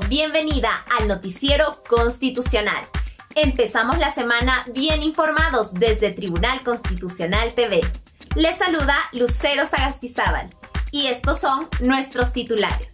Bienvenida 0.00 0.84
al 0.98 1.06
noticiero 1.06 1.64
constitucional. 1.88 2.84
Empezamos 3.34 3.98
la 3.98 4.12
semana 4.12 4.64
bien 4.72 5.02
informados 5.02 5.74
desde 5.74 6.12
Tribunal 6.12 6.64
Constitucional 6.64 7.52
TV. 7.54 7.80
Les 8.34 8.56
saluda 8.56 8.94
Lucero 9.12 9.68
Sagastizábal 9.68 10.48
y 10.90 11.08
estos 11.08 11.40
son 11.40 11.68
nuestros 11.80 12.32
titulares. 12.32 12.88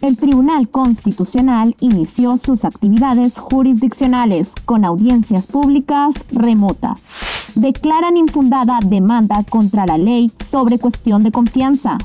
El 0.00 0.16
Tribunal 0.16 0.68
Constitucional 0.68 1.74
inició 1.80 2.36
sus 2.36 2.64
actividades 2.64 3.38
jurisdiccionales 3.38 4.52
con 4.64 4.84
audiencias 4.84 5.46
públicas 5.46 6.14
remotas. 6.30 7.08
Declaran 7.54 8.16
infundada 8.16 8.78
demanda 8.84 9.42
contra 9.48 9.86
la 9.86 9.98
ley 9.98 10.30
sobre 10.44 10.78
cuestión 10.78 11.22
de 11.22 11.32
confianza. 11.32 11.98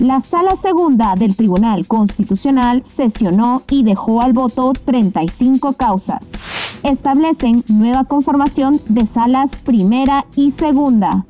La 0.00 0.22
Sala 0.22 0.56
Segunda 0.56 1.14
del 1.14 1.36
Tribunal 1.36 1.86
Constitucional 1.86 2.86
sesionó 2.86 3.64
y 3.68 3.84
dejó 3.84 4.22
al 4.22 4.32
voto 4.32 4.72
35 4.72 5.74
causas. 5.74 6.32
Establecen 6.82 7.62
nueva 7.68 8.04
conformación 8.04 8.80
de 8.88 9.06
salas 9.06 9.50
primera 9.56 10.24
y 10.34 10.52
segunda. 10.52 11.26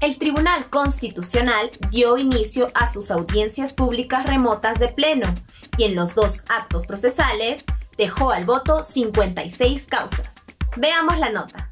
El 0.00 0.18
Tribunal 0.18 0.68
Constitucional 0.68 1.70
dio 1.90 2.18
inicio 2.18 2.66
a 2.74 2.86
sus 2.92 3.10
audiencias 3.10 3.72
públicas 3.72 4.26
remotas 4.26 4.78
de 4.78 4.88
pleno 4.88 5.26
y 5.78 5.84
en 5.84 5.94
los 5.94 6.14
dos 6.14 6.44
actos 6.50 6.86
procesales 6.86 7.64
dejó 7.96 8.30
al 8.30 8.44
voto 8.44 8.82
56 8.82 9.86
causas. 9.86 10.34
Veamos 10.76 11.16
la 11.16 11.30
nota. 11.30 11.70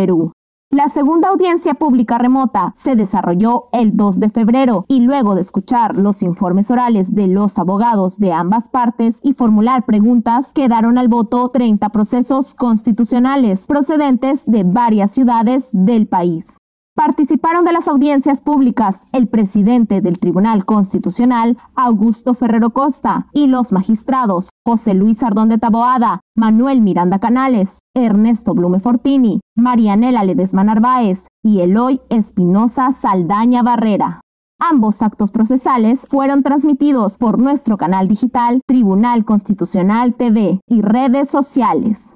la 0.72 0.88
segunda 0.88 1.30
audiencia 1.30 1.74
pública 1.74 2.16
remota 2.16 2.72
se 2.76 2.94
desarrolló 2.94 3.64
el 3.72 3.96
2 3.96 4.20
de 4.20 4.30
febrero 4.30 4.84
y 4.86 5.00
luego 5.00 5.34
de 5.34 5.40
escuchar 5.40 5.96
los 5.96 6.22
informes 6.22 6.70
orales 6.70 7.12
de 7.12 7.26
los 7.26 7.58
abogados 7.58 8.20
de 8.20 8.32
ambas 8.32 8.68
partes 8.68 9.18
y 9.24 9.32
formular 9.32 9.84
preguntas, 9.84 10.52
quedaron 10.52 10.96
al 10.96 11.08
voto 11.08 11.48
30 11.48 11.88
procesos 11.88 12.54
constitucionales 12.54 13.66
procedentes 13.66 14.46
de 14.46 14.62
varias 14.62 15.10
ciudades 15.10 15.70
del 15.72 16.06
país. 16.06 16.59
Participaron 16.96 17.64
de 17.64 17.72
las 17.72 17.88
audiencias 17.88 18.40
públicas 18.40 19.08
el 19.12 19.28
presidente 19.28 20.00
del 20.00 20.18
Tribunal 20.18 20.64
Constitucional, 20.64 21.56
Augusto 21.74 22.34
Ferrero 22.34 22.70
Costa, 22.70 23.28
y 23.32 23.46
los 23.46 23.72
magistrados 23.72 24.50
José 24.66 24.94
Luis 24.94 25.22
Ardón 25.22 25.48
de 25.48 25.58
Taboada, 25.58 26.20
Manuel 26.36 26.80
Miranda 26.80 27.18
Canales, 27.18 27.78
Ernesto 27.94 28.54
Blume 28.54 28.80
Fortini, 28.80 29.40
Marianela 29.56 30.24
Ledesma 30.24 30.64
Narváez 30.64 31.28
y 31.44 31.60
Eloy 31.60 32.00
Espinosa 32.10 32.92
Saldaña 32.92 33.62
Barrera. 33.62 34.20
Ambos 34.58 35.00
actos 35.00 35.30
procesales 35.30 36.06
fueron 36.10 36.42
transmitidos 36.42 37.16
por 37.16 37.38
nuestro 37.38 37.78
canal 37.78 38.08
digital 38.08 38.60
Tribunal 38.66 39.24
Constitucional 39.24 40.14
TV 40.14 40.60
y 40.66 40.82
redes 40.82 41.30
sociales. 41.30 42.10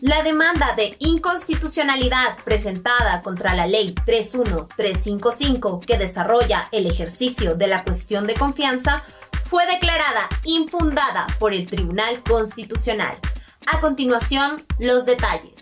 La 0.00 0.22
demanda 0.22 0.74
de 0.76 0.94
inconstitucionalidad 1.00 2.38
presentada 2.44 3.20
contra 3.20 3.56
la 3.56 3.66
Ley 3.66 3.96
31355 4.06 5.80
que 5.80 5.98
desarrolla 5.98 6.68
el 6.70 6.86
ejercicio 6.86 7.56
de 7.56 7.66
la 7.66 7.82
cuestión 7.82 8.24
de 8.24 8.34
confianza 8.34 9.02
fue 9.50 9.66
declarada 9.66 10.28
infundada 10.44 11.26
por 11.40 11.52
el 11.52 11.66
Tribunal 11.66 12.22
Constitucional. 12.22 13.18
A 13.66 13.80
continuación, 13.80 14.64
los 14.78 15.04
detalles 15.04 15.57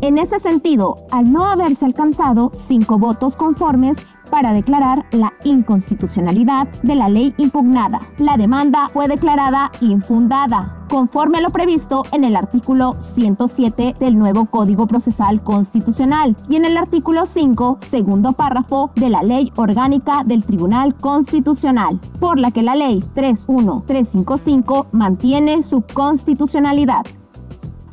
En 0.00 0.18
ese 0.18 0.38
sentido, 0.38 0.96
al 1.10 1.32
no 1.32 1.46
haberse 1.46 1.84
alcanzado 1.84 2.50
cinco 2.52 2.98
votos 2.98 3.34
conformes, 3.34 3.96
para 4.30 4.52
declarar 4.52 5.06
la 5.12 5.32
inconstitucionalidad 5.44 6.68
de 6.82 6.94
la 6.94 7.08
ley 7.08 7.34
impugnada. 7.38 8.00
La 8.18 8.36
demanda 8.36 8.88
fue 8.88 9.08
declarada 9.08 9.70
infundada, 9.80 10.84
conforme 10.88 11.38
a 11.38 11.40
lo 11.40 11.50
previsto 11.50 12.02
en 12.12 12.24
el 12.24 12.36
artículo 12.36 12.96
107 13.00 13.96
del 13.98 14.18
nuevo 14.18 14.46
Código 14.46 14.86
Procesal 14.86 15.42
Constitucional 15.42 16.36
y 16.48 16.56
en 16.56 16.64
el 16.64 16.76
artículo 16.76 17.26
5, 17.26 17.78
segundo 17.80 18.32
párrafo 18.32 18.90
de 18.94 19.10
la 19.10 19.22
Ley 19.22 19.52
Orgánica 19.56 20.22
del 20.24 20.44
Tribunal 20.44 20.94
Constitucional, 20.94 22.00
por 22.20 22.38
la 22.38 22.50
que 22.50 22.62
la 22.62 22.74
Ley 22.76 23.02
31355 23.14 24.86
mantiene 24.92 25.62
su 25.62 25.82
constitucionalidad. 25.82 27.04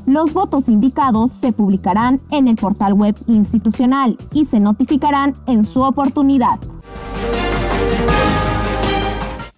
Los 0.05 0.33
votos 0.33 0.67
indicados 0.67 1.31
se 1.31 1.53
publicarán 1.53 2.19
en 2.29 2.49
el 2.49 2.55
portal 2.55 2.93
web 2.93 3.15
institucional 3.27 4.17
y 4.33 4.45
se 4.45 4.59
notificarán 4.59 5.33
en 5.47 5.63
su 5.63 5.81
oportunidad. 5.81 6.59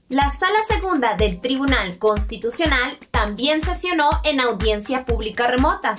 La 0.07 0.29
Sala 0.37 0.59
Segunda 0.67 1.15
del 1.15 1.41
Tribunal 1.41 1.97
Constitucional 1.97 2.97
también 3.09 3.61
sesionó 3.61 4.07
en 4.23 4.39
audiencia 4.39 5.03
pública 5.03 5.47
remota 5.47 5.95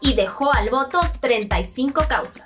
y 0.00 0.14
dejó 0.14 0.52
al 0.52 0.70
voto 0.70 0.98
35 1.20 2.02
causas. 2.08 2.44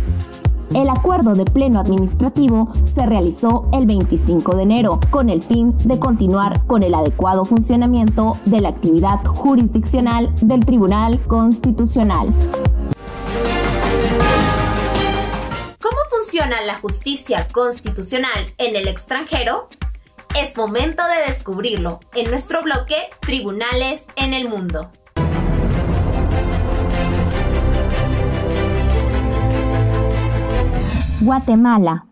El 0.73 0.89
acuerdo 0.89 1.33
de 1.33 1.45
pleno 1.45 1.79
administrativo 1.79 2.73
se 2.83 3.06
realizó 3.06 3.69
el 3.71 3.85
25 3.85 4.56
de 4.56 4.63
enero 4.63 5.00
con 5.09 5.29
el 5.29 5.41
fin 5.41 5.77
de 5.85 6.00
continuar 6.00 6.65
con 6.65 6.83
el 6.83 6.94
adecuado 6.94 7.45
funcionamiento 7.45 8.38
de 8.45 8.62
la 8.62 8.69
actividad 8.69 9.23
jurisdiccional 9.25 10.29
del 10.41 10.65
Tribunal 10.65 11.19
Constitucional. 11.27 12.33
¿Cómo 15.81 15.97
funciona 16.09 16.62
la 16.65 16.77
justicia 16.79 17.47
constitucional 17.51 18.53
en 18.57 18.75
el 18.75 18.88
extranjero? 18.88 19.69
Es 20.35 20.57
momento 20.57 21.03
de 21.07 21.31
descubrirlo 21.31 22.00
en 22.13 22.29
nuestro 22.29 22.62
bloque 22.62 22.97
Tribunales 23.21 24.03
en 24.15 24.33
el 24.33 24.50
Mundo. 24.50 24.89
Guatemala. 31.25 32.06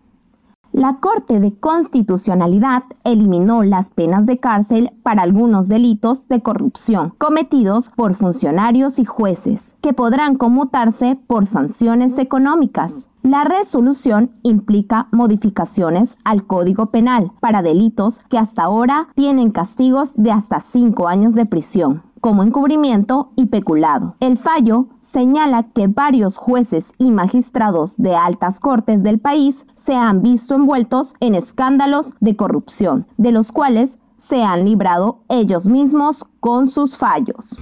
La 0.72 0.96
Corte 0.96 1.40
de 1.40 1.52
Constitucionalidad 1.52 2.82
eliminó 3.04 3.62
las 3.62 3.92
penas 3.92 4.26
de 4.26 4.40
cárcel 4.40 4.90
para 5.04 5.22
algunos 5.22 5.68
delitos 5.68 6.28
de 6.30 6.42
corrupción 6.42 7.14
cometidos 7.20 7.90
por 7.90 8.16
funcionarios 8.16 8.98
y 8.98 9.06
jueces, 9.06 9.76
que 9.82 9.94
podrán 9.94 10.36
conmutarse 10.36 11.16
por 11.28 11.46
sanciones 11.46 12.18
económicas. 12.18 13.08
La 13.22 13.44
resolución 13.44 14.32
implica 14.42 15.10
modificaciones 15.12 16.18
al 16.24 16.48
Código 16.48 16.88
Penal 16.88 17.32
para 17.40 17.62
delitos 17.62 18.18
que 18.18 18.40
hasta 18.40 18.64
ahora 18.64 19.10
tienen 19.14 19.52
castigos 19.52 20.14
de 20.16 20.32
hasta 20.32 20.60
cinco 20.60 21.08
años 21.08 21.36
de 21.36 21.46
prisión 21.46 22.02
como 22.24 22.42
encubrimiento 22.42 23.34
y 23.36 23.48
peculado. 23.48 24.16
El 24.22 24.38
fallo 24.38 24.88
señala 25.02 25.64
que 25.64 25.88
varios 25.88 26.38
jueces 26.38 26.94
y 26.98 27.12
magistrados 27.12 27.98
de 27.98 28.16
altas 28.16 28.62
cortes 28.62 29.04
del 29.04 29.20
país 29.20 29.66
se 29.76 29.96
han 29.96 30.22
visto 30.22 30.56
envueltos 30.56 31.16
en 31.20 31.36
escándalos 31.36 32.14
de 32.22 32.38
corrupción, 32.38 33.08
de 33.18 33.34
los 33.34 33.52
cuales 33.52 34.00
se 34.16 34.42
han 34.42 34.64
librado 34.64 35.20
ellos 35.28 35.66
mismos 35.66 36.26
con 36.40 36.68
sus 36.68 36.96
fallos. 36.96 37.58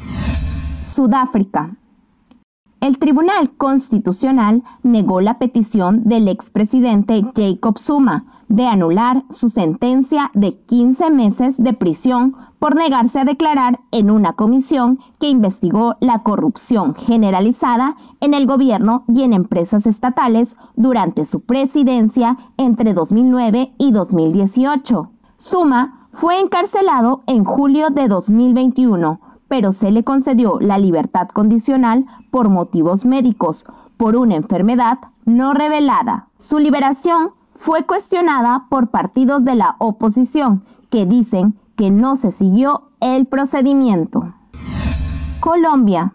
Sudáfrica. 0.88 1.72
El 2.82 2.98
Tribunal 2.98 3.52
Constitucional 3.58 4.64
negó 4.82 5.22
la 5.22 5.38
petición 5.38 6.02
del 6.04 6.28
expresidente 6.28 7.22
Jacob 7.36 7.78
Zuma 7.78 8.26
de 8.48 8.66
anular 8.66 9.24
su 9.30 9.50
sentencia 9.50 10.32
de 10.34 10.56
15 10.56 11.12
meses 11.12 11.64
de 11.64 11.74
prisión 11.74 12.36
por 12.58 12.76
negarse 12.76 13.20
a 13.20 13.24
declarar 13.24 13.82
en 13.92 14.10
una 14.10 14.34
comisión 14.34 14.98
que 15.20 15.30
investigó 15.30 15.96
la 16.00 16.24
corrupción 16.24 16.96
generalizada 16.96 17.98
en 18.20 18.34
el 18.34 18.48
gobierno 18.48 19.04
y 19.08 19.22
en 19.22 19.34
empresas 19.34 19.86
estatales 19.86 20.58
durante 20.76 21.26
su 21.26 21.42
presidencia 21.42 22.40
entre 22.58 22.96
2009 22.96 23.74
y 23.78 23.92
2018. 23.92 25.12
Zuma 25.40 26.08
fue 26.14 26.40
encarcelado 26.40 27.22
en 27.28 27.46
julio 27.46 27.92
de 27.92 28.08
2021 28.08 29.20
pero 29.52 29.74
se 29.74 29.92
le 29.92 30.06
concedió 30.06 30.62
la 30.62 30.78
libertad 30.78 31.28
condicional 31.28 32.06
por 32.30 32.48
motivos 32.48 33.04
médicos, 33.04 33.66
por 33.98 34.16
una 34.16 34.38
enfermedad 34.38 35.00
no 35.26 35.54
revelada. 35.54 36.28
Su 36.38 36.58
liberación 36.58 37.32
fue 37.54 37.84
cuestionada 37.84 38.68
por 38.70 38.88
partidos 38.88 39.44
de 39.44 39.56
la 39.56 39.76
oposición 39.78 40.64
que 40.90 41.06
dicen 41.06 41.56
que 41.76 41.92
no 41.92 42.16
se 42.16 42.32
siguió 42.32 42.84
el 43.02 43.26
procedimiento. 43.26 44.34
Colombia. 45.42 46.14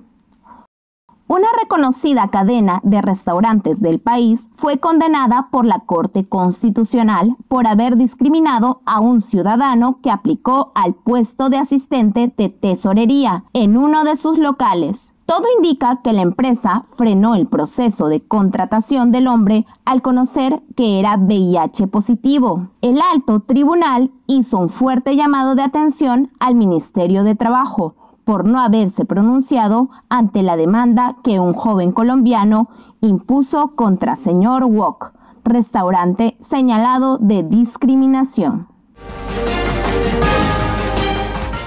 Una 1.28 1.49
reconocida 1.61 2.28
cadena 2.28 2.78
de 2.85 3.02
restaurantes 3.02 3.80
del 3.80 3.99
país 3.99 4.49
fue 4.54 4.78
condenada 4.78 5.49
por 5.50 5.64
la 5.64 5.80
Corte 5.80 6.25
Constitucional 6.25 7.35
por 7.49 7.66
haber 7.66 7.97
discriminado 7.97 8.80
a 8.87 9.00
un 9.00 9.21
ciudadano 9.21 9.99
que 10.02 10.12
aplicó 10.12 10.71
al 10.76 10.95
puesto 10.95 11.49
de 11.49 11.56
asistente 11.56 12.33
de 12.37 12.49
tesorería 12.49 13.42
en 13.54 13.76
uno 13.76 14.04
de 14.04 14.14
sus 14.14 14.38
locales. 14.38 15.12
Todo 15.26 15.42
indica 15.56 16.00
que 16.04 16.12
la 16.12 16.23
empresa 16.23 16.85
frenó 16.97 17.35
el 17.35 17.49
proceso 17.49 18.06
de 18.06 18.21
contratación 18.21 19.11
del 19.11 19.26
hombre 19.26 19.66
al 19.85 20.02
conocer 20.02 20.62
que 20.76 21.00
era 21.00 21.16
VIH 21.16 21.88
positivo. 21.88 22.68
El 22.83 23.00
alto 23.12 23.40
tribunal 23.40 24.12
hizo 24.28 24.59
un 24.59 24.68
fuerte 24.68 25.16
llamado 25.16 25.56
de 25.56 25.62
atención 25.62 26.30
al 26.38 26.54
Ministerio 26.54 27.25
de 27.25 27.35
Trabajo 27.35 27.97
por 28.26 28.45
no 28.45 28.61
haberse 28.61 29.04
pronunciado 29.04 29.88
ante 30.09 30.42
la 30.42 30.56
demanda 30.56 31.14
que 31.23 31.38
un 31.38 31.54
joven 31.54 31.92
colombiano 31.92 32.68
impuso 33.00 33.76
contra 33.76 34.16
señor 34.16 34.64
Wok, 34.64 35.12
restaurante 35.45 36.37
señalado 36.40 37.18
de 37.18 37.45
discriminación. 37.45 38.66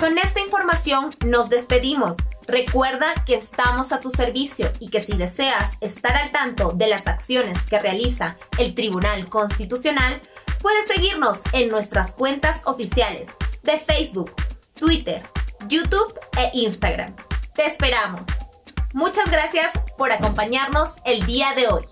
Con 0.02 0.18
esta 0.18 0.42
información 0.42 1.12
nos 1.26 1.50
despedimos. 1.50 2.18
Recuerda 2.46 3.06
que 3.26 3.36
estamos 3.36 3.94
a 3.94 4.02
tu 4.02 4.10
servicio 4.10 4.68
y 4.82 4.90
que 4.90 5.02
si 5.02 5.16
deseas 5.16 5.78
estar 5.80 6.18
al 6.18 6.32
tanto 6.32 6.74
de 6.74 6.90
las 6.90 7.08
acciones 7.08 7.62
que 7.68 7.80
realiza 7.80 8.36
el 8.58 8.76
Tribunal 8.76 9.30
Constitucional, 9.30 10.20
puedes 10.62 10.88
seguirnos 10.88 11.40
en 11.54 11.70
nuestras 11.70 12.12
cuentas 12.12 12.64
oficiales 12.68 13.30
de 13.64 13.78
Facebook, 13.78 14.32
Twitter, 14.74 15.24
YouTube 15.70 16.20
e 16.36 16.50
Instagram. 16.54 17.16
Te 17.54 17.66
esperamos. 17.68 18.22
Muchas 18.94 19.30
gracias 19.30 19.72
por 19.98 20.12
acompañarnos 20.12 20.96
el 21.06 21.24
día 21.28 21.54
de 21.56 21.68
hoy. 21.68 21.86